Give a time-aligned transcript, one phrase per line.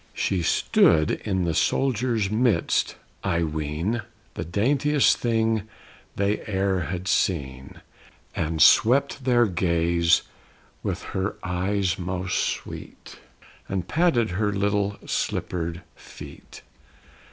[0.15, 4.01] She stood in the soldiers' midst, I ween,
[4.33, 5.67] The daintiest thing
[6.15, 7.81] they e'er had seen!
[8.35, 10.23] And swept their gaze
[10.81, 13.19] with her eyes most sweet,
[13.69, 16.63] And patted her little slippered feet.